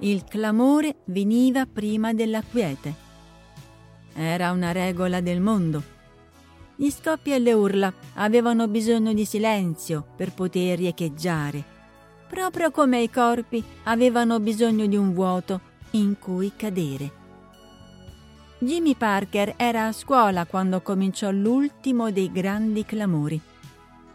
[0.00, 2.94] Il clamore veniva prima della quiete.
[4.14, 5.82] Era una regola del mondo.
[6.76, 11.64] Gli scoppi e le urla avevano bisogno di silenzio per poter riecheggiare,
[12.28, 15.60] proprio come i corpi avevano bisogno di un vuoto
[15.92, 17.10] in cui cadere.
[18.60, 23.40] Jimmy Parker era a scuola quando cominciò l'ultimo dei grandi clamori.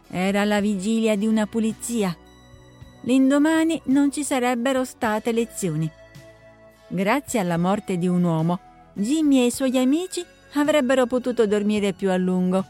[0.07, 2.15] Era la vigilia di una pulizia
[3.03, 5.89] l'indomani non ci sarebbero state lezioni.
[6.87, 8.59] Grazie alla morte di un uomo,
[8.93, 12.65] Jimmy e i suoi amici avrebbero potuto dormire più a lungo.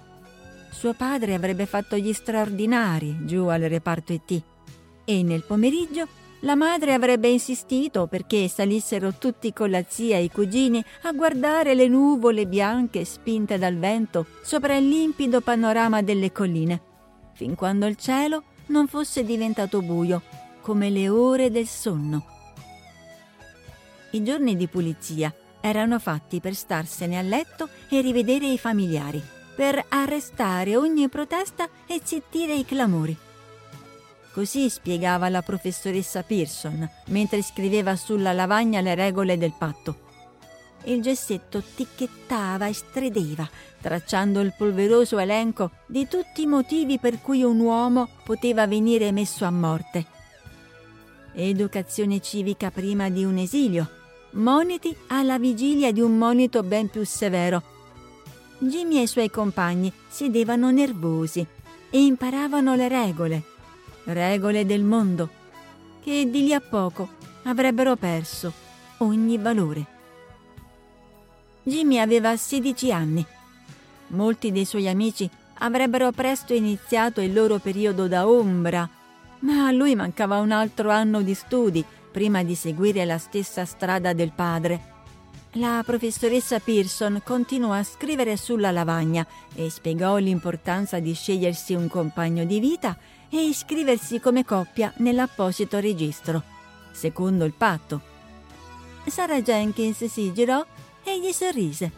[0.71, 4.41] Suo padre avrebbe fatto gli straordinari giù al reparto IT
[5.05, 6.07] e nel pomeriggio
[6.41, 11.73] la madre avrebbe insistito perché salissero tutti con la zia e i cugini a guardare
[11.73, 16.81] le nuvole bianche spinte dal vento sopra il limpido panorama delle colline,
[17.33, 20.22] fin quando il cielo non fosse diventato buio,
[20.62, 22.25] come le ore del sonno.
[24.12, 29.22] I giorni di pulizia erano fatti per starsene a letto e rivedere i familiari,
[29.56, 33.16] per arrestare ogni protesta e zittire i clamori.
[34.34, 40.03] Così spiegava la professoressa Pearson mentre scriveva sulla lavagna le regole del patto.
[40.85, 43.49] Il gessetto ticchettava e strideva,
[43.79, 49.45] tracciando il polveroso elenco di tutti i motivi per cui un uomo poteva venire messo
[49.45, 50.05] a morte.
[51.33, 53.89] Educazione civica prima di un esilio,
[54.31, 57.63] moniti alla vigilia di un monito ben più severo.
[58.57, 61.45] Jimmy e i suoi compagni sedevano nervosi
[61.89, 63.44] e imparavano le regole,
[64.05, 65.29] regole del mondo,
[66.03, 67.09] che di lì a poco
[67.44, 68.51] avrebbero perso
[68.97, 69.93] ogni valore.
[71.63, 73.25] Jimmy aveva 16 anni.
[74.07, 75.29] Molti dei suoi amici
[75.59, 78.88] avrebbero presto iniziato il loro periodo da ombra,
[79.40, 84.13] ma a lui mancava un altro anno di studi prima di seguire la stessa strada
[84.13, 84.91] del padre.
[85.57, 92.44] La professoressa Pearson continuò a scrivere sulla lavagna e spiegò l'importanza di scegliersi un compagno
[92.44, 92.97] di vita
[93.30, 96.44] e iscriversi come coppia nell'apposito registro,
[96.91, 98.01] secondo il patto.
[99.06, 100.65] Sarah Jenkins si girò
[101.03, 101.91] e gli sorrise.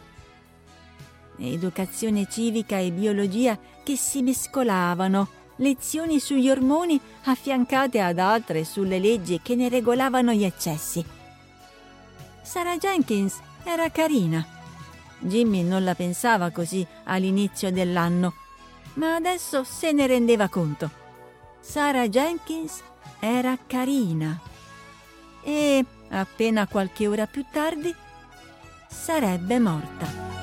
[1.38, 9.40] Educazione civica e biologia che si mescolavano, lezioni sugli ormoni affiancate ad altre sulle leggi
[9.42, 11.04] che ne regolavano gli eccessi.
[12.42, 14.46] Sarah Jenkins era carina.
[15.18, 18.34] Jimmy non la pensava così all'inizio dell'anno,
[18.94, 20.90] ma adesso se ne rendeva conto.
[21.60, 22.82] Sarah Jenkins
[23.18, 24.38] era carina.
[25.42, 27.94] E appena qualche ora più tardi
[28.88, 30.35] sarebbe morta.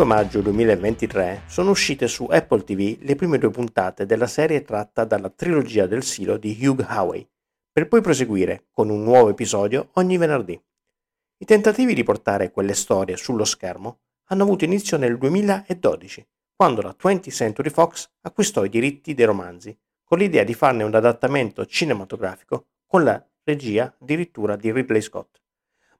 [0.00, 5.04] 5 maggio 2023 sono uscite su Apple TV le prime due puntate della serie tratta
[5.04, 7.28] dalla trilogia del silo di Hugh Howey,
[7.70, 10.58] per poi proseguire con un nuovo episodio ogni venerdì.
[11.36, 13.98] I tentativi di portare quelle storie sullo schermo
[14.28, 16.26] hanno avuto inizio nel 2012,
[16.56, 20.94] quando la 20th Century Fox acquistò i diritti dei romanzi, con l'idea di farne un
[20.94, 25.42] adattamento cinematografico con la regia addirittura di Ridley Scott.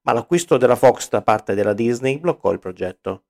[0.05, 3.25] Ma l'acquisto della Fox da parte della Disney bloccò il progetto.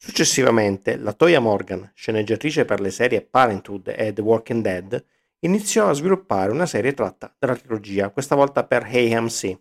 [0.00, 5.04] Successivamente, la Toya Morgan, sceneggiatrice per le serie Parenthood e The Walking Dead,
[5.40, 9.58] iniziò a sviluppare una serie tratta dalla trilogia, questa volta per AMC,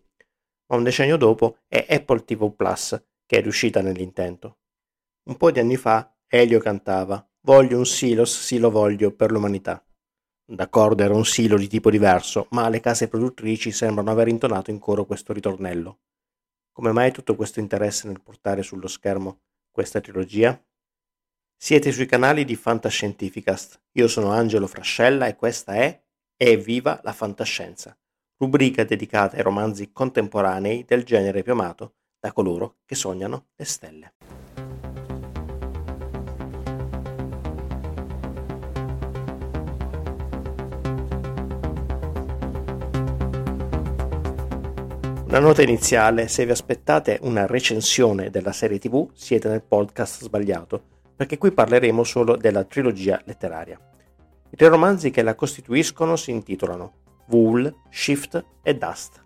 [0.67, 4.59] ma un decennio dopo è Apple TV Plus che è riuscita nell'intento.
[5.23, 9.81] Un po' di anni fa Elio cantava Voglio un silos, sì lo voglio per l'umanità.
[10.45, 14.79] D'accordo, era un silo di tipo diverso, ma le case produttrici sembrano aver intonato in
[14.79, 15.99] coro questo ritornello.
[16.73, 19.39] Come mai tutto questo interesse nel portare sullo schermo
[19.77, 20.59] questa trilogia?
[21.55, 23.79] Siete sui canali di Fantascientificast.
[23.91, 26.01] Io sono Angelo Frascella e questa è
[26.35, 27.95] Evviva la fantascienza,
[28.37, 34.13] rubrica dedicata ai romanzi contemporanei del genere più amato da coloro che sognano le stelle.
[45.27, 50.81] Una nota iniziale, se vi aspettate una recensione della serie tv siete nel podcast sbagliato,
[51.17, 53.77] perché qui parleremo solo della trilogia letteraria.
[54.49, 56.93] I tre romanzi che la costituiscono si intitolano
[57.27, 59.21] Wool, Shift e Dust.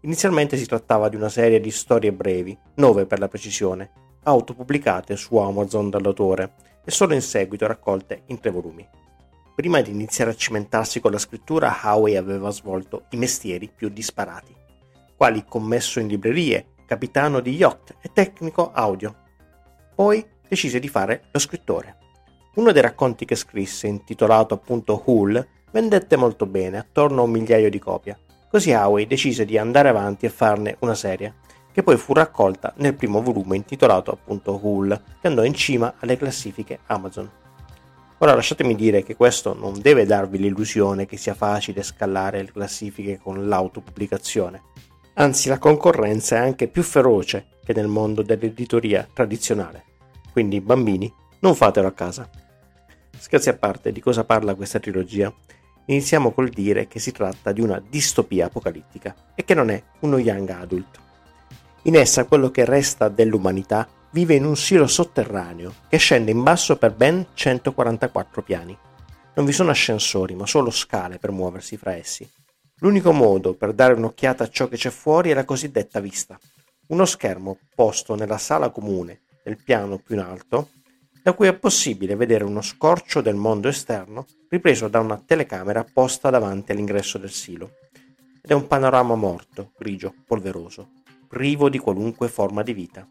[0.00, 3.90] Inizialmente si trattava di una serie di storie brevi, nove per la precisione,
[4.22, 8.88] autopubblicate su Amazon dall'autore e solo in seguito raccolte in tre volumi.
[9.54, 14.64] Prima di iniziare a cimentarsi con la scrittura, Howe aveva svolto i mestieri più disparati
[15.16, 19.14] quali commesso in librerie, capitano di yacht e tecnico audio.
[19.94, 21.96] Poi decise di fare lo scrittore.
[22.56, 27.70] Uno dei racconti che scrisse, intitolato appunto Hull, vendette molto bene, attorno a un migliaio
[27.70, 28.18] di copie.
[28.48, 31.34] Così Howe decise di andare avanti e farne una serie,
[31.72, 36.16] che poi fu raccolta nel primo volume intitolato appunto Hull, che andò in cima alle
[36.16, 37.30] classifiche Amazon.
[38.18, 43.18] Ora lasciatemi dire che questo non deve darvi l'illusione che sia facile scalare le classifiche
[43.18, 44.62] con l'autopubblicazione.
[45.18, 49.84] Anzi, la concorrenza è anche più feroce che nel mondo dell'editoria tradizionale.
[50.30, 52.28] Quindi, bambini, non fatelo a casa.
[53.16, 55.32] Scherzi a parte, di cosa parla questa trilogia?
[55.86, 60.18] Iniziamo col dire che si tratta di una distopia apocalittica e che non è uno
[60.18, 60.98] young adult.
[61.84, 66.76] In essa quello che resta dell'umanità vive in un silo sotterraneo che scende in basso
[66.76, 68.76] per ben 144 piani.
[69.32, 72.28] Non vi sono ascensori, ma solo scale per muoversi fra essi.
[72.80, 76.38] L'unico modo per dare un'occhiata a ciò che c'è fuori è la cosiddetta vista,
[76.88, 80.68] uno schermo posto nella sala comune del piano più in alto,
[81.22, 86.28] da cui è possibile vedere uno scorcio del mondo esterno ripreso da una telecamera posta
[86.28, 87.76] davanti all'ingresso del silo.
[88.42, 90.90] Ed è un panorama morto, grigio, polveroso,
[91.26, 93.08] privo di qualunque forma di vita.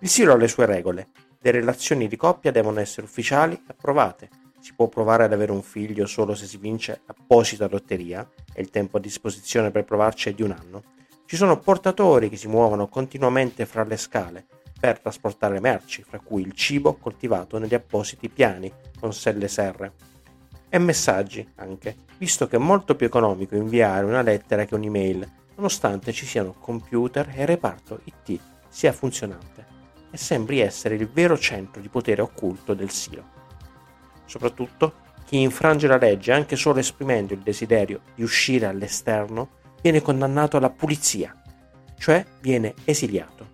[0.00, 4.28] Il silo ha le sue regole, le relazioni di coppia devono essere ufficiali e approvate,
[4.66, 8.70] si può provare ad avere un figlio solo se si vince apposita lotteria e il
[8.70, 10.82] tempo a disposizione per provarci è di un anno.
[11.24, 14.44] Ci sono portatori che si muovono continuamente fra le scale
[14.80, 19.92] per trasportare merci, fra cui il cibo coltivato negli appositi piani con selle serre.
[20.68, 26.12] E messaggi anche, visto che è molto più economico inviare una lettera che un'email, nonostante
[26.12, 29.64] ci siano computer e reparto IT sia funzionante
[30.10, 33.35] e sembri essere il vero centro di potere occulto del silo.
[34.26, 39.48] Soprattutto, chi infrange la legge anche solo esprimendo il desiderio di uscire all'esterno
[39.80, 41.34] viene condannato alla pulizia,
[41.98, 43.48] cioè viene esiliato.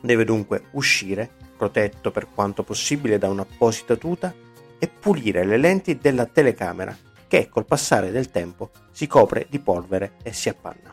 [0.00, 4.34] Deve dunque uscire, protetto per quanto possibile da un'apposita tuta,
[4.78, 6.96] e pulire le lenti della telecamera
[7.28, 10.92] che col passare del tempo si copre di polvere e si appanna.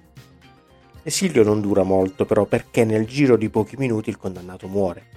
[1.01, 5.07] L'esilio non dura molto però perché nel giro di pochi minuti il condannato muore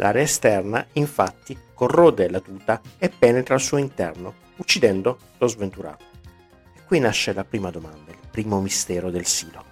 [0.00, 6.04] L'area esterna, infatti, corrode la tuta e penetra al suo interno, uccidendo lo sventurato.
[6.74, 9.62] E qui nasce la prima domanda, il primo mistero del silo.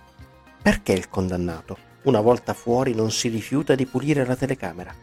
[0.60, 4.94] Perché il condannato, una volta fuori, non si rifiuta di pulire la telecamera?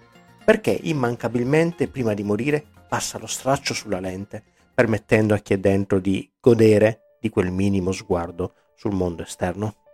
[0.43, 4.43] Perché immancabilmente, prima di morire, passa lo straccio sulla lente,
[4.75, 9.84] permettendo a chi è dentro di godere di quel minimo sguardo sul mondo esterno?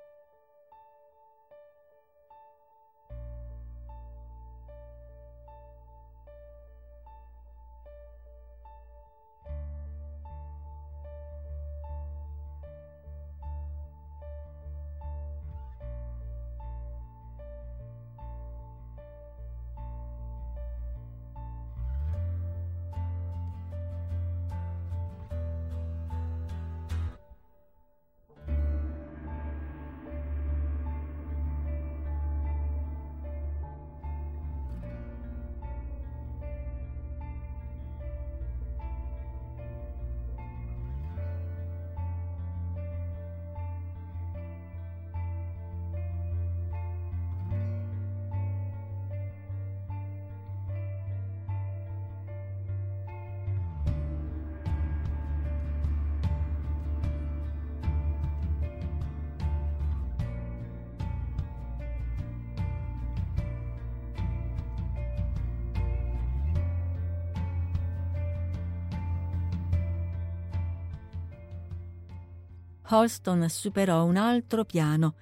[72.91, 75.15] Holston superò un altro piano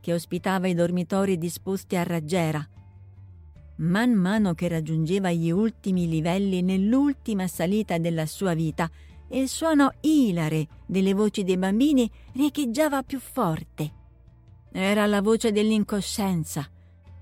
[0.00, 2.66] che ospitava i dormitori disposti a raggiera.
[3.76, 8.90] Man mano che raggiungeva gli ultimi livelli nell'ultima salita della sua vita,
[9.30, 13.92] il suono ilare delle voci dei bambini riecheggiava più forte.
[14.72, 16.68] Era la voce dell'incoscienza,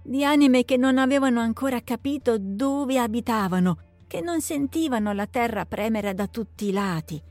[0.02, 6.14] di anime che non avevano ancora capito dove abitavano, che non sentivano la terra premere
[6.14, 7.22] da tutti i lati,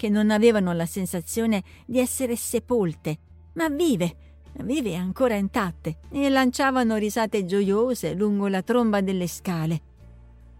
[0.00, 3.18] che non avevano la sensazione di essere sepolte,
[3.52, 9.82] ma vive, vive ancora intatte, e lanciavano risate gioiose lungo la tromba delle scale.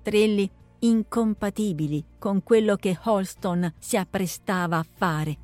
[0.03, 0.47] Trilli
[0.81, 5.39] incompatibili con quello che Holston si apprestava a fare,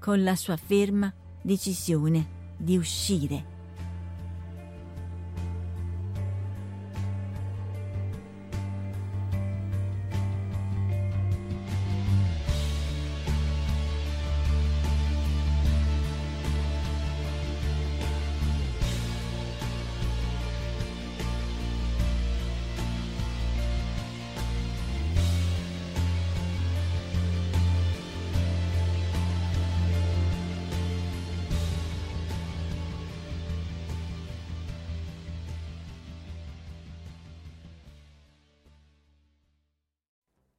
[0.00, 3.55] con la sua ferma decisione di uscire.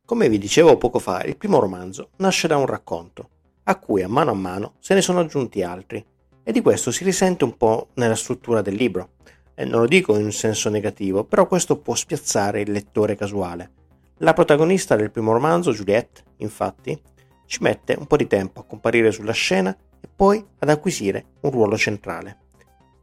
[0.07, 3.29] Come vi dicevo poco fa, il primo romanzo nasce da un racconto,
[3.63, 6.01] a cui a mano a mano se ne sono aggiunti altri,
[6.43, 9.15] e di questo si risente un po' nella struttura del libro.
[9.53, 13.71] E non lo dico in senso negativo, però questo può spiazzare il lettore casuale.
[14.19, 16.97] La protagonista del primo romanzo, Juliette, infatti,
[17.45, 21.51] ci mette un po' di tempo a comparire sulla scena e poi ad acquisire un
[21.51, 22.37] ruolo centrale.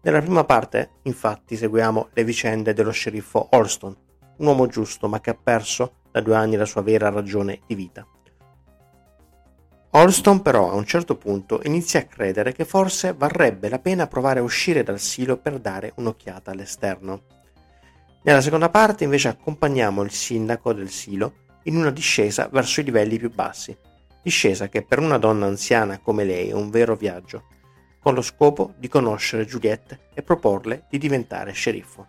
[0.01, 3.95] Nella prima parte, infatti, seguiamo le vicende dello sceriffo Olston,
[4.39, 7.75] un uomo giusto ma che ha perso da due anni la sua vera ragione di
[7.75, 8.07] vita.
[9.91, 14.39] Olston però a un certo punto inizia a credere che forse varrebbe la pena provare
[14.39, 17.23] a uscire dal silo per dare un'occhiata all'esterno.
[18.23, 23.19] Nella seconda parte invece accompagniamo il sindaco del silo in una discesa verso i livelli
[23.19, 23.77] più bassi,
[24.23, 27.47] discesa che per una donna anziana come lei è un vero viaggio,
[27.99, 32.07] con lo scopo di conoscere Juliette e proporle di diventare sceriffo.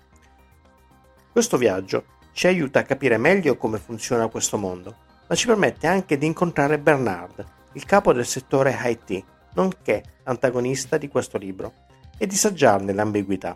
[1.32, 4.94] Questo viaggio ci aiuta a capire meglio come funziona questo mondo,
[5.26, 9.24] ma ci permette anche di incontrare Bernard, il capo del settore IT,
[9.54, 11.72] nonché antagonista di questo libro,
[12.18, 13.56] e di saggiarne l'ambiguità.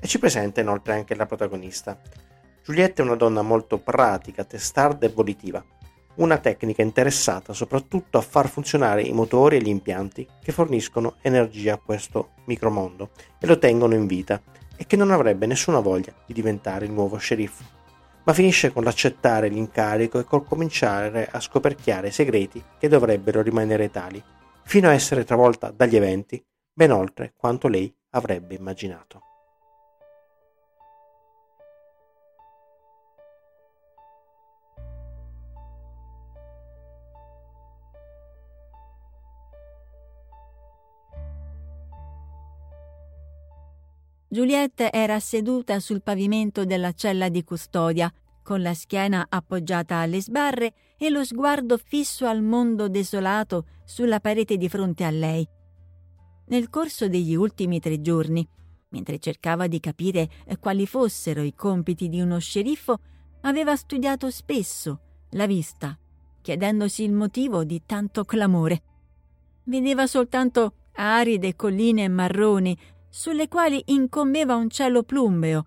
[0.00, 1.96] E ci presenta inoltre anche la protagonista.
[2.64, 5.64] Giulietta è una donna molto pratica, testarda e volitiva,
[6.16, 11.74] una tecnica interessata soprattutto a far funzionare i motori e gli impianti che forniscono energia
[11.74, 14.42] a questo micromondo e lo tengono in vita
[14.74, 17.77] e che non avrebbe nessuna voglia di diventare il nuovo sceriffo
[18.28, 24.22] ma finisce con l'accettare l'incarico e col cominciare a scoperchiare segreti che dovrebbero rimanere tali,
[24.64, 29.27] fino a essere travolta dagli eventi ben oltre quanto lei avrebbe immaginato.
[44.30, 50.74] Giuliette era seduta sul pavimento della cella di custodia, con la schiena appoggiata alle sbarre
[50.98, 55.48] e lo sguardo fisso al mondo desolato sulla parete di fronte a lei.
[56.48, 58.46] Nel corso degli ultimi tre giorni,
[58.90, 60.28] mentre cercava di capire
[60.60, 62.98] quali fossero i compiti di uno sceriffo,
[63.42, 65.98] aveva studiato spesso la vista,
[66.42, 68.82] chiedendosi il motivo di tanto clamore.
[69.64, 72.76] Vedeva soltanto aride colline marroni
[73.08, 75.66] sulle quali incombeva un cielo plumbeo.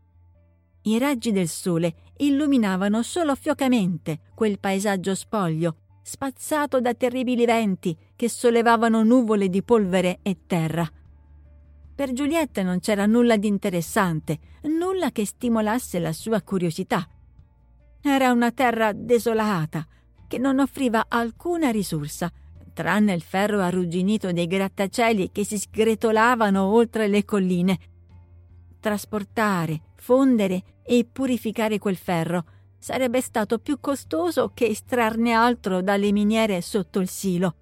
[0.83, 8.29] I raggi del sole illuminavano solo fiocamente quel paesaggio spoglio, spazzato da terribili venti che
[8.29, 10.89] sollevavano nuvole di polvere e terra.
[11.93, 17.07] Per Giulietta non c'era nulla di interessante, nulla che stimolasse la sua curiosità.
[18.01, 19.85] Era una terra desolata,
[20.27, 22.31] che non offriva alcuna risorsa,
[22.81, 27.77] tranne il ferro arrugginito dei grattacieli che si sgretolavano oltre le colline.
[28.79, 32.43] Trasportare, fondere e purificare quel ferro
[32.79, 37.55] sarebbe stato più costoso che estrarne altro dalle miniere sotto il silo.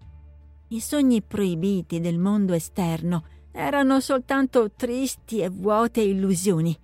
[0.70, 6.78] I sogni proibiti del mondo esterno erano soltanto tristi e vuote illusioni.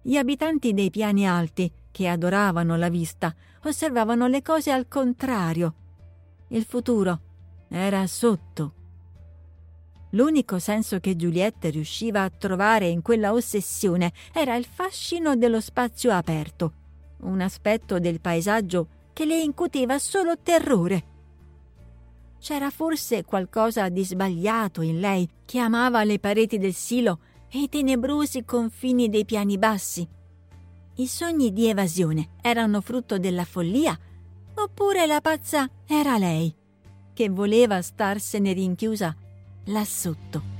[0.00, 5.74] Gli abitanti dei piani alti, che adoravano la vista, osservavano le cose al contrario.
[6.48, 7.20] Il futuro
[7.68, 8.74] era sotto.
[10.12, 16.12] L'unico senso che Giulietta riusciva a trovare in quella ossessione era il fascino dello spazio
[16.12, 16.72] aperto,
[17.20, 21.16] un aspetto del paesaggio che le incutiva solo terrore.
[22.40, 27.68] C'era forse qualcosa di sbagliato in lei che amava le pareti del silo e i
[27.68, 30.08] tenebrosi confini dei piani bassi.
[30.94, 33.98] I sogni di evasione erano frutto della follia
[34.54, 36.54] oppure la pazza era lei
[37.18, 39.12] che voleva starsene rinchiusa
[39.64, 40.57] là sotto.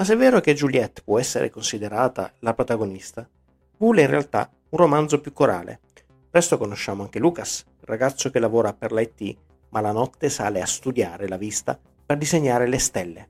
[0.00, 3.28] Ma se è vero che Juliette può essere considerata la protagonista,
[3.76, 5.80] Bull è in realtà un romanzo più corale.
[6.30, 9.36] Presto conosciamo anche Lucas, ragazzo che lavora per l'IT,
[9.68, 13.28] ma la notte sale a studiare la vista per disegnare le stelle,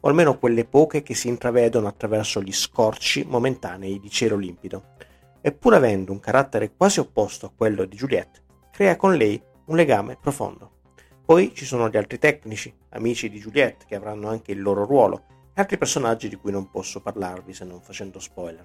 [0.00, 4.96] o almeno quelle poche che si intravedono attraverso gli scorci momentanei di cielo limpido.
[5.40, 9.76] E pur avendo un carattere quasi opposto a quello di Juliette, crea con lei un
[9.76, 10.80] legame profondo.
[11.24, 15.36] Poi ci sono gli altri tecnici, amici di Juliette, che avranno anche il loro ruolo,
[15.60, 18.64] altri personaggi di cui non posso parlarvi se non facendo spoiler.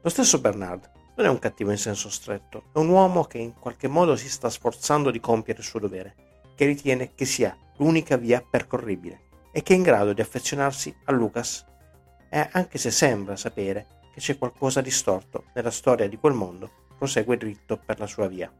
[0.00, 3.54] Lo stesso Bernard non è un cattivo in senso stretto, è un uomo che in
[3.54, 6.14] qualche modo si sta sforzando di compiere il suo dovere,
[6.54, 9.20] che ritiene che sia l'unica via percorribile
[9.52, 11.64] e che è in grado di affezionarsi a Lucas,
[12.28, 16.70] e anche se sembra sapere che c'è qualcosa di storto nella storia di quel mondo,
[16.98, 18.52] prosegue dritto per la sua via.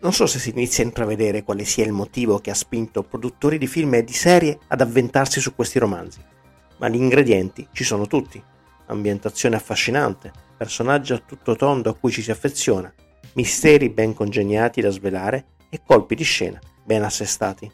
[0.00, 3.58] Non so se si inizia a intravedere quale sia il motivo che ha spinto produttori
[3.58, 6.38] di film e di serie ad avventarsi su questi romanzi
[6.80, 8.42] ma gli ingredienti ci sono tutti.
[8.86, 12.92] Ambientazione affascinante, personaggi a tutto tondo a cui ci si affeziona,
[13.34, 17.70] misteri ben congegnati da svelare e colpi di scena ben assestati.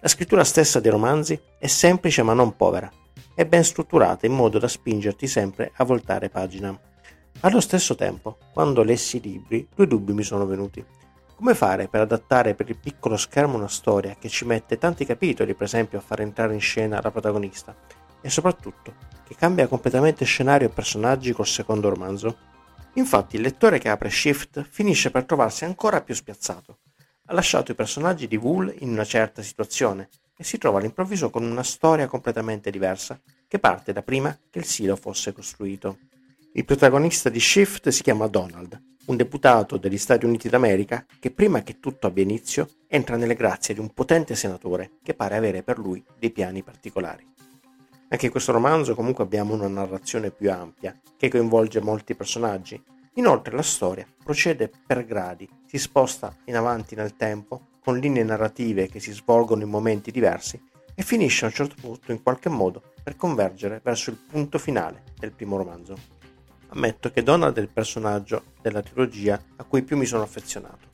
[0.00, 2.90] La scrittura stessa dei romanzi è semplice ma non povera,
[3.34, 6.78] è ben strutturata in modo da spingerti sempre a voltare pagina.
[7.40, 10.84] Allo stesso tempo, quando lessi i libri, due dubbi mi sono venuti.
[11.34, 15.54] Come fare per adattare per il piccolo schermo una storia che ci mette tanti capitoli,
[15.54, 17.76] per esempio, a far entrare in scena la protagonista,
[18.20, 18.94] e soprattutto
[19.26, 22.36] che cambia completamente scenario e personaggi col secondo romanzo.
[22.94, 26.78] Infatti il lettore che apre Shift finisce per trovarsi ancora più spiazzato.
[27.26, 31.42] Ha lasciato i personaggi di Wool in una certa situazione e si trova all'improvviso con
[31.44, 35.98] una storia completamente diversa che parte da prima che il silo fosse costruito.
[36.52, 41.62] Il protagonista di Shift si chiama Donald, un deputato degli Stati Uniti d'America che prima
[41.62, 45.78] che tutto abbia inizio entra nelle grazie di un potente senatore che pare avere per
[45.78, 47.34] lui dei piani particolari.
[48.08, 52.80] Anche in questo romanzo comunque abbiamo una narrazione più ampia, che coinvolge molti personaggi.
[53.14, 58.88] Inoltre la storia procede per gradi, si sposta in avanti nel tempo, con linee narrative
[58.88, 60.60] che si svolgono in momenti diversi
[60.94, 65.02] e finisce a un certo punto in qualche modo per convergere verso il punto finale
[65.18, 65.96] del primo romanzo.
[66.68, 70.88] Ammetto che Donald è il personaggio della trilogia a cui più mi sono affezionato.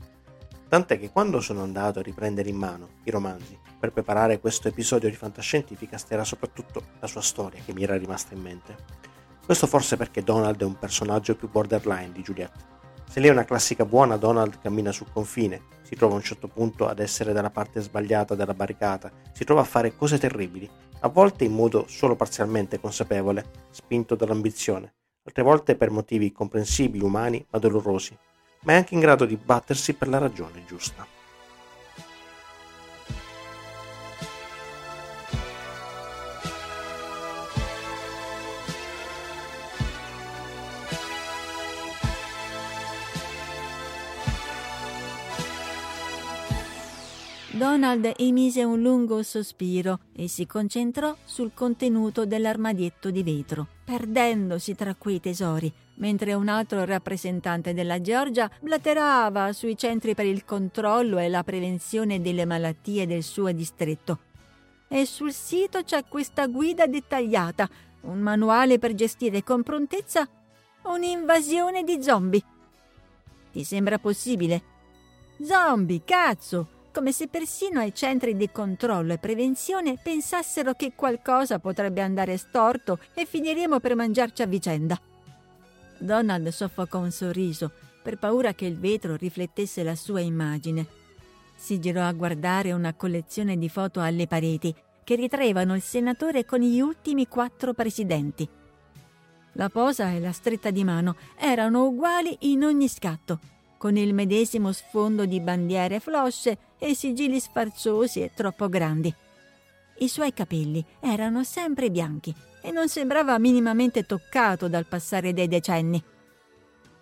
[0.69, 5.09] Tant'è che quando sono andato a riprendere in mano i romanzi per preparare questo episodio
[5.09, 8.77] di fantascientifica era soprattutto la sua storia che mi era rimasta in mente.
[9.45, 12.61] Questo forse perché Donald è un personaggio più borderline di Juliette.
[13.11, 16.47] Se lei è una classica buona, Donald cammina sul confine, si trova a un certo
[16.47, 21.09] punto ad essere dalla parte sbagliata della barricata, si trova a fare cose terribili, a
[21.09, 27.59] volte in modo solo parzialmente consapevole, spinto dall'ambizione, altre volte per motivi comprensibili, umani, ma
[27.59, 28.17] dolorosi,
[28.61, 31.05] ma è anche in grado di battersi per la ragione giusta.
[47.63, 54.97] Donald emise un lungo sospiro e si concentrò sul contenuto dell'armadietto di vetro, perdendosi tra
[54.97, 61.29] quei tesori, mentre un altro rappresentante della Georgia blaterava sui centri per il controllo e
[61.29, 64.19] la prevenzione delle malattie del suo distretto.
[64.89, 67.69] E sul sito c'è questa guida dettagliata,
[68.01, 70.29] un manuale per gestire con prontezza
[70.83, 72.43] un'invasione di zombie.
[73.53, 74.63] Ti sembra possibile?
[75.41, 76.81] Zombie, cazzo!
[76.93, 82.99] Come se persino ai centri di controllo e prevenzione pensassero che qualcosa potrebbe andare storto
[83.15, 85.01] e finiremo per mangiarci a vicenda.
[85.99, 87.71] Donald soffocò un sorriso
[88.03, 90.87] per paura che il vetro riflettesse la sua immagine.
[91.57, 94.75] Si girò a guardare una collezione di foto alle pareti
[95.05, 98.49] che ritraevano il senatore con gli ultimi quattro presidenti.
[99.53, 103.39] La posa e la stretta di mano erano uguali in ogni scatto
[103.83, 109.13] con il medesimo sfondo di bandiere flosce e sigilli sfarzosi e troppo grandi.
[109.99, 116.01] I suoi capelli erano sempre bianchi e non sembrava minimamente toccato dal passare dei decenni.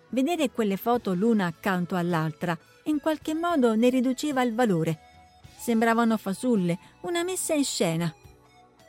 [0.09, 4.97] Vedere quelle foto l'una accanto all'altra in qualche modo ne riduceva il valore.
[5.59, 8.11] Sembravano fasulle, una messa in scena.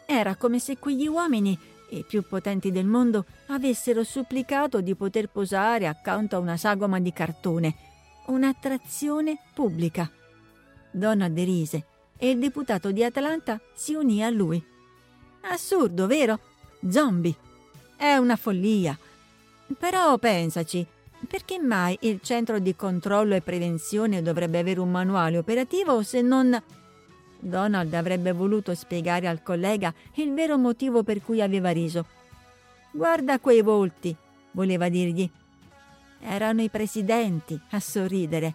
[0.06, 1.58] Era come se quegli uomini,
[1.96, 7.12] i più potenti del mondo, avessero supplicato di poter posare accanto a una sagoma di
[7.12, 7.74] cartone,
[8.26, 10.10] un'attrazione pubblica.
[10.90, 11.84] Donald rise
[12.16, 14.62] e il deputato di Atlanta si unì a lui.
[15.42, 16.38] Assurdo, vero?
[16.88, 17.34] Zombie.
[17.96, 18.96] È una follia.
[19.78, 20.86] Però pensaci,
[21.26, 26.60] perché mai il centro di controllo e prevenzione dovrebbe avere un manuale operativo se non...
[27.44, 32.06] Donald avrebbe voluto spiegare al collega il vero motivo per cui aveva riso.
[32.92, 34.14] Guarda quei volti,
[34.52, 35.28] voleva dirgli.
[36.20, 38.54] Erano i presidenti a sorridere.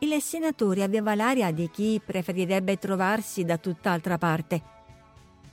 [0.00, 4.62] Il senatore aveva l'aria di chi preferirebbe trovarsi da tutt'altra parte.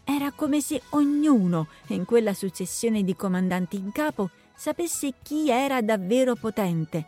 [0.04, 6.36] Era come se ognuno in quella successione di comandanti in capo sapesse chi era davvero
[6.36, 7.06] potente,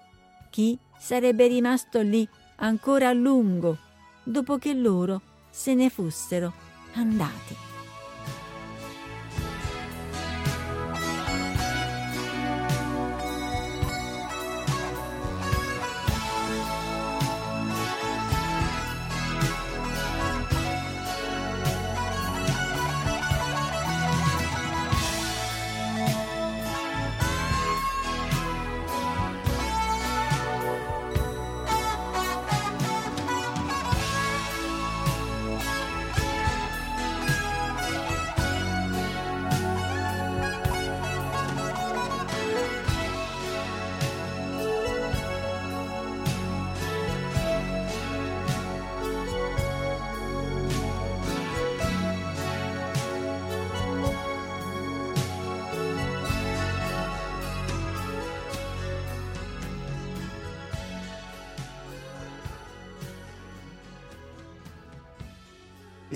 [0.49, 2.25] chi sarebbe rimasto lì
[2.57, 3.77] ancora a lungo
[4.23, 5.21] dopo che loro
[5.53, 6.51] se ne fossero
[6.95, 7.72] andati.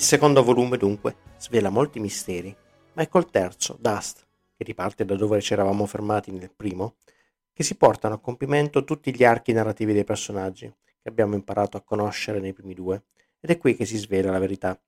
[0.07, 2.55] Secondo volume, dunque, svela molti misteri,
[2.93, 6.95] ma è col terzo, Dust, che riparte da dove ci eravamo fermati nel primo,
[7.51, 11.81] che si portano a compimento tutti gli archi narrativi dei personaggi che abbiamo imparato a
[11.81, 13.03] conoscere nei primi due,
[13.41, 14.79] ed è qui che si svela la verità.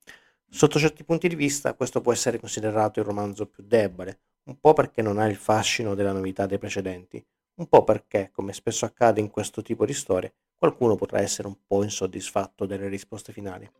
[0.48, 4.72] Sotto certi punti di vista, questo può essere considerato il romanzo più debole, un po'
[4.72, 7.22] perché non ha il fascino della novità dei precedenti,
[7.56, 11.58] un po' perché, come spesso accade in questo tipo di storie, qualcuno potrà essere un
[11.66, 13.70] po' insoddisfatto delle risposte finali.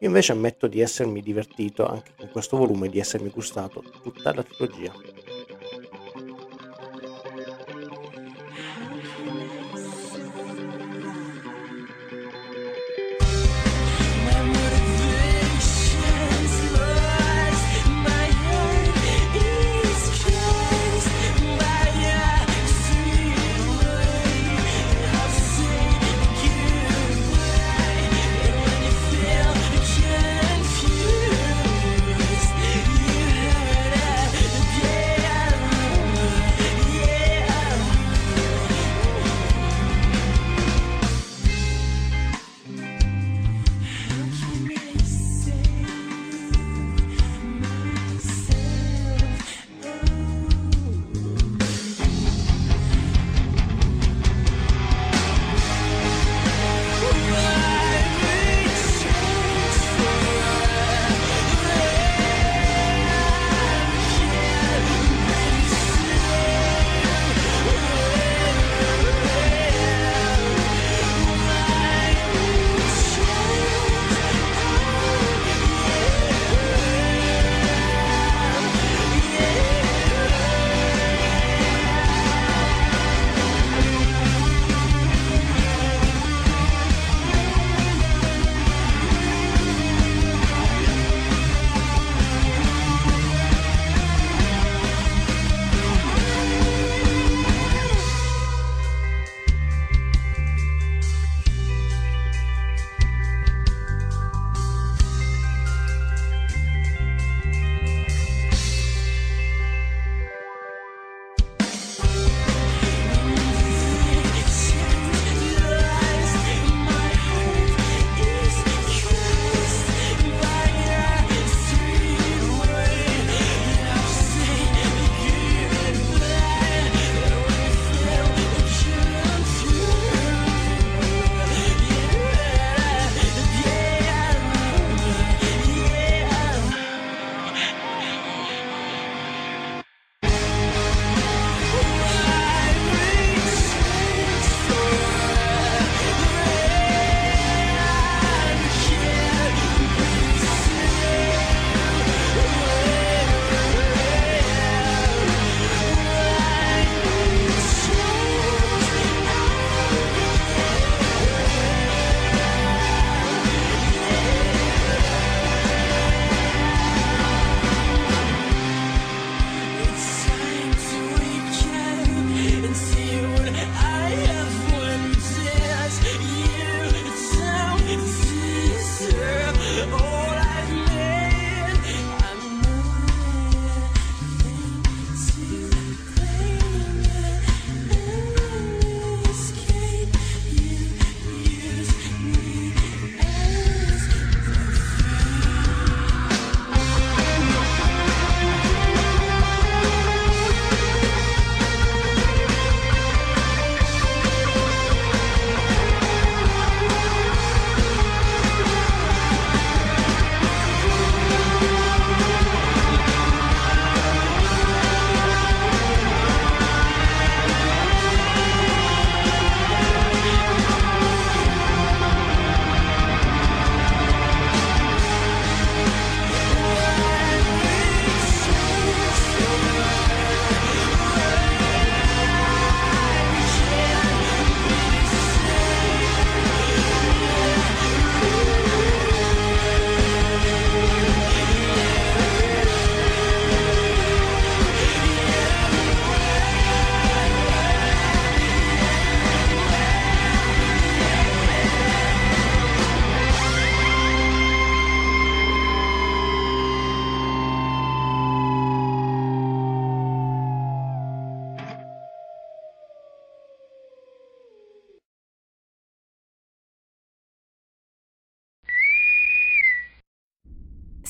[0.00, 4.32] Io invece ammetto di essermi divertito anche con questo volume e di essermi gustato tutta
[4.32, 4.92] la trilogia.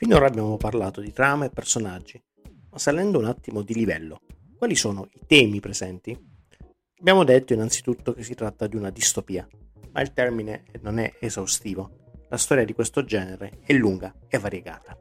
[0.03, 2.19] Finora abbiamo parlato di trama e personaggi,
[2.71, 4.21] ma salendo un attimo di livello,
[4.57, 6.19] quali sono i temi presenti?
[6.99, 9.47] Abbiamo detto innanzitutto che si tratta di una distopia,
[9.91, 12.15] ma il termine non è esaustivo.
[12.29, 14.97] La storia di questo genere è lunga e variegata.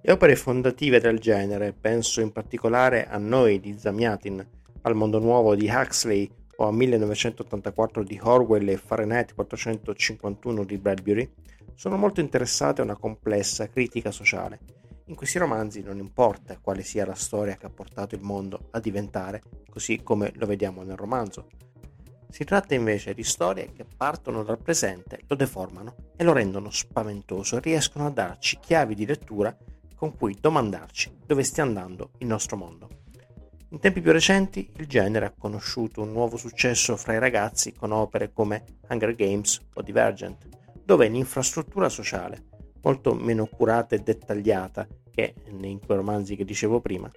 [0.00, 4.48] Le opere fondative del genere, penso in particolare a Noi di Zamiatin,
[4.80, 11.30] al Mondo Nuovo di Huxley o a 1984 di Orwell e Fahrenheit 451 di Bradbury,
[11.74, 14.60] sono molto interessate a una complessa critica sociale.
[15.06, 18.80] In questi romanzi non importa quale sia la storia che ha portato il mondo a
[18.80, 21.48] diventare così come lo vediamo nel romanzo.
[22.28, 27.56] Si tratta invece di storie che partono dal presente, lo deformano e lo rendono spaventoso
[27.56, 29.54] e riescono a darci chiavi di lettura
[29.94, 32.88] con cui domandarci dove stia andando il nostro mondo.
[33.68, 37.90] In tempi più recenti il genere ha conosciuto un nuovo successo fra i ragazzi con
[37.90, 40.48] opere come Hunger Games o Divergent,
[40.84, 42.46] dove l'infrastruttura sociale,
[42.82, 47.10] molto meno curata e dettagliata che nei quei romanzi che dicevo prima,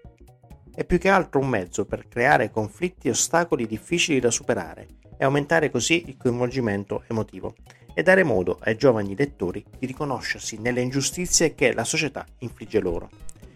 [0.73, 5.23] è più che altro un mezzo per creare conflitti e ostacoli difficili da superare e
[5.23, 7.56] aumentare così il coinvolgimento emotivo
[7.93, 13.10] e dare modo ai giovani lettori di riconoscersi nelle ingiustizie che la società infligge loro.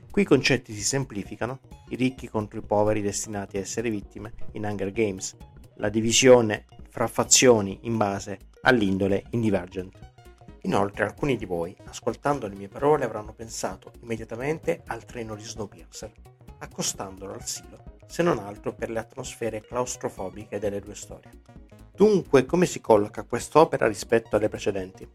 [0.10, 4.64] Qui i concetti si semplificano, i ricchi contro i poveri destinati a essere vittime in
[4.64, 5.36] Hunger Games,
[5.76, 9.98] la divisione fra fazioni in base all'indole in Divergent.
[10.64, 16.12] Inoltre alcuni di voi, ascoltando le mie parole, avranno pensato immediatamente al treno di Snowpiercer,
[16.60, 21.32] accostandolo al silo, se non altro per le atmosfere claustrofobiche delle due storie.
[21.96, 25.08] Dunque, come si colloca quest'opera rispetto alle precedenti?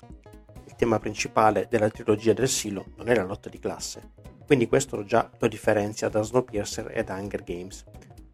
[0.65, 4.13] Il tema principale della trilogia del silo non è la lotta di classe,
[4.47, 7.85] quindi questo già lo differenzia da Snowpiercer e da Hunger Games.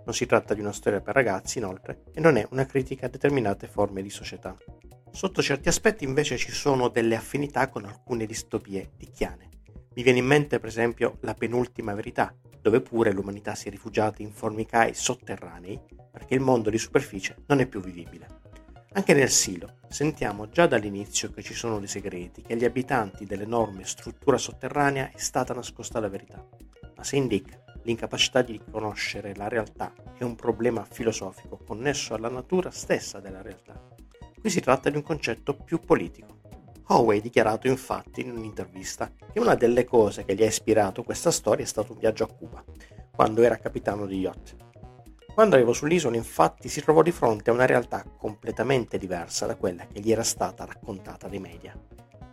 [0.05, 3.09] Non si tratta di una storia per ragazzi, inoltre, e non è una critica a
[3.11, 4.57] determinate forme di società.
[5.13, 9.49] Sotto certi aspetti invece ci sono delle affinità con alcune distopie ticchiane.
[9.95, 14.23] Mi viene in mente per esempio La penultima verità, dove pure l'umanità si è rifugiata
[14.23, 15.79] in formicai sotterranei
[16.11, 18.39] perché il mondo di superficie non è più vivibile.
[18.93, 23.85] Anche nel silo sentiamo già dall'inizio che ci sono dei segreti, che agli abitanti dell'enorme
[23.85, 26.45] struttura sotterranea è stata nascosta la verità.
[26.97, 32.29] Ma se in Dick l'incapacità di riconoscere la realtà è un problema filosofico connesso alla
[32.29, 33.81] natura stessa della realtà,
[34.41, 36.39] Qui si tratta di un concetto più politico.
[36.87, 41.31] Howe ha dichiarato infatti in un'intervista che una delle cose che gli ha ispirato questa
[41.31, 42.65] storia è stato un viaggio a Cuba,
[43.15, 44.57] quando era capitano di yacht.
[45.35, 49.87] Quando arrivò sull'isola infatti si trovò di fronte a una realtà completamente diversa da quella
[49.87, 51.79] che gli era stata raccontata dai media.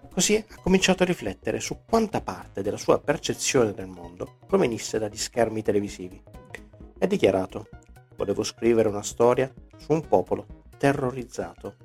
[0.09, 5.17] Così ha cominciato a riflettere su quanta parte della sua percezione del mondo provenisse dagli
[5.17, 6.23] schermi televisivi.
[6.97, 7.67] E ha dichiarato,
[8.15, 11.75] volevo scrivere una storia su un popolo terrorizzato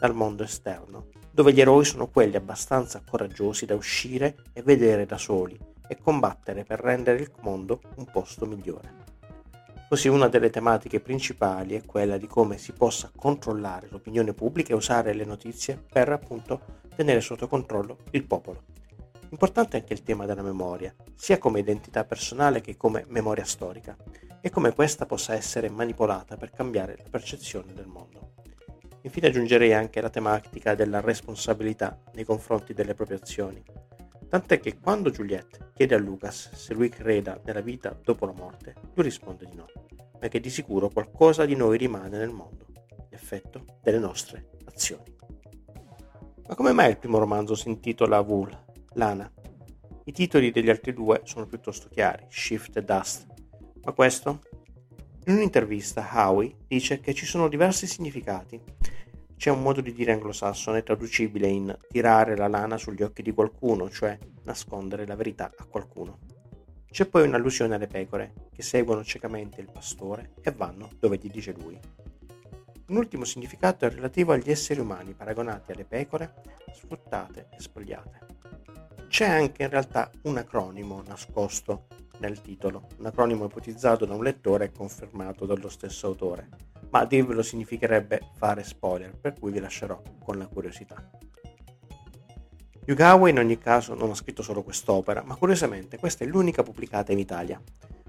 [0.00, 5.18] dal mondo esterno, dove gli eroi sono quelli abbastanza coraggiosi da uscire e vedere da
[5.18, 8.96] soli e combattere per rendere il mondo un posto migliore.
[9.90, 14.76] Così una delle tematiche principali è quella di come si possa controllare l'opinione pubblica e
[14.76, 18.62] usare le notizie per appunto tenere sotto controllo il popolo.
[19.28, 23.96] Importante anche il tema della memoria, sia come identità personale che come memoria storica,
[24.40, 28.32] e come questa possa essere manipolata per cambiare la percezione del mondo.
[29.02, 33.62] Infine aggiungerei anche la tematica della responsabilità nei confronti delle proprie azioni.
[34.28, 38.74] Tant'è che quando Juliette chiede a Lucas se lui creda nella vita dopo la morte,
[38.94, 39.66] lui risponde di no,
[40.20, 42.66] ma che di sicuro qualcosa di noi rimane nel mondo,
[43.08, 45.16] l'effetto delle nostre azioni.
[46.46, 48.56] Ma come mai il primo romanzo si intitola Wool,
[48.94, 49.32] Lana?
[50.04, 53.26] I titoli degli altri due sono piuttosto chiari, Shift e Dust,
[53.82, 54.40] ma questo
[55.26, 58.60] in un'intervista Howie dice che ci sono diversi significati.
[59.36, 63.90] C'è un modo di dire anglosassone traducibile in tirare la lana sugli occhi di qualcuno,
[63.90, 66.18] cioè nascondere la verità a qualcuno.
[66.90, 71.52] C'è poi un'allusione alle pecore, che seguono ciecamente il pastore e vanno dove gli dice
[71.52, 71.78] lui.
[72.88, 76.34] Un ultimo significato è relativo agli esseri umani paragonati alle pecore,
[76.74, 78.29] sfruttate e spogliate.
[79.10, 81.88] C'è anche in realtà un acronimo nascosto
[82.20, 86.48] nel titolo, un acronimo ipotizzato da un lettore e confermato dallo stesso autore,
[86.90, 91.10] ma dirvelo significherebbe fare spoiler, per cui vi lascerò con la curiosità.
[92.86, 97.10] Yugawa in ogni caso non ha scritto solo quest'opera, ma curiosamente questa è l'unica pubblicata
[97.10, 97.60] in Italia.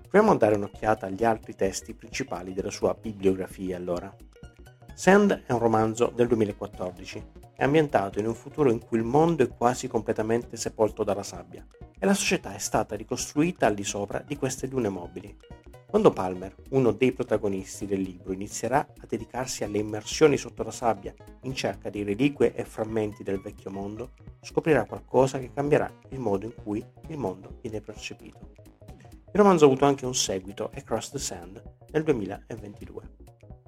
[0.08, 4.16] Proviamo a dare un'occhiata agli altri testi principali della sua bibliografia allora.
[4.94, 7.26] Sand è un romanzo del 2014,
[7.62, 11.64] è ambientato in un futuro in cui il mondo è quasi completamente sepolto dalla sabbia
[12.00, 15.38] e la società è stata ricostruita al di sopra di queste dune mobili.
[15.88, 21.14] Quando Palmer, uno dei protagonisti del libro, inizierà a dedicarsi alle immersioni sotto la sabbia
[21.44, 26.46] in cerca di reliquie e frammenti del vecchio mondo, scoprirà qualcosa che cambierà il modo
[26.48, 28.54] in cui il mondo viene percepito.
[28.88, 33.02] Il romanzo ha avuto anche un seguito, Across the Sand, nel 2022.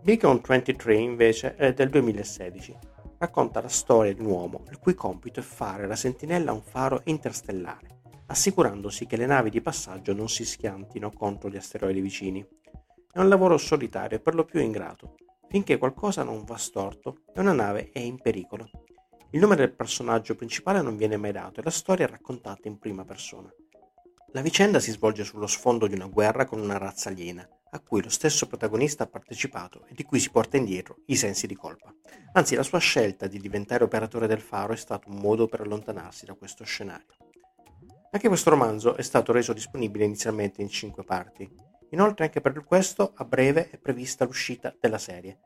[0.02, 2.93] Beacon 23 invece è del 2016.
[3.24, 6.62] Racconta la storia di un uomo il cui compito è fare la sentinella a un
[6.62, 12.46] faro interstellare assicurandosi che le navi di passaggio non si schiantino contro gli asteroidi vicini.
[13.10, 15.16] È un lavoro solitario e per lo più ingrato,
[15.48, 18.70] finché qualcosa non va storto e una nave è in pericolo.
[19.30, 22.78] Il nome del personaggio principale non viene mai dato e la storia è raccontata in
[22.78, 23.50] prima persona.
[24.34, 28.02] La vicenda si svolge sullo sfondo di una guerra con una razza aliena, a cui
[28.02, 31.94] lo stesso protagonista ha partecipato e di cui si porta indietro i sensi di colpa.
[32.34, 36.26] Anzi, la sua scelta di diventare operatore del faro è stato un modo per allontanarsi
[36.26, 37.08] da questo scenario.
[38.12, 41.50] Anche questo romanzo è stato reso disponibile inizialmente in cinque parti.
[41.90, 45.40] Inoltre anche per questo a breve è prevista l'uscita della serie,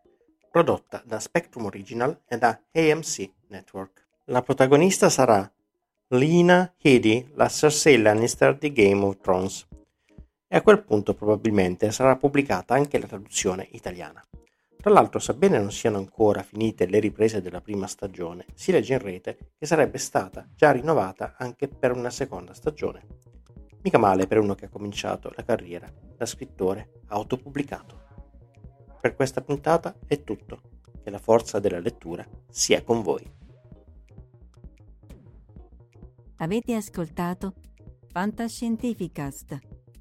[0.51, 4.05] prodotta da Spectrum Original e da AMC Network.
[4.25, 5.49] La protagonista sarà
[6.09, 9.65] Lena Headey, la Cersei Lannister di Game of Thrones.
[10.47, 14.23] E a quel punto probabilmente sarà pubblicata anche la traduzione italiana.
[14.77, 18.99] Tra l'altro, sebbene non siano ancora finite le riprese della prima stagione, si legge in
[18.99, 23.05] rete che sarebbe stata già rinnovata anche per una seconda stagione.
[23.81, 28.05] Mica male per uno che ha cominciato la carriera da scrittore autopubblicato.
[29.01, 30.61] Per questa puntata è tutto.
[31.03, 33.25] Che la forza della lettura sia con voi.
[36.37, 37.53] Avete ascoltato
[38.09, 39.57] Fantascientificast,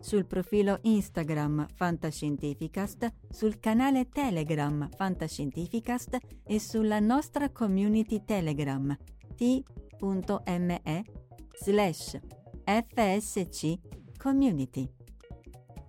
[0.00, 8.96] sul profilo Instagram Fantascientificast, sul canale Telegram Fantascientificast e sulla nostra community Telegram
[9.34, 11.04] t.me
[11.52, 12.20] slash
[12.64, 13.78] FSC
[14.16, 14.88] Community.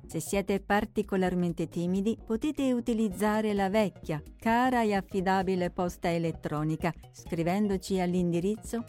[0.07, 8.83] Se siete particolarmente timidi, potete utilizzare la vecchia, cara e affidabile posta elettronica scrivendoci all'indirizzo